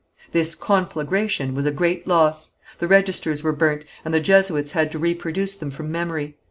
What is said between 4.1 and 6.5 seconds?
the Jesuits had to reproduce them from memory.